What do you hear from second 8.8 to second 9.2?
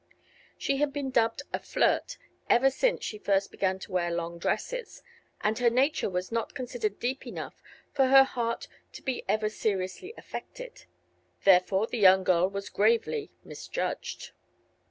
to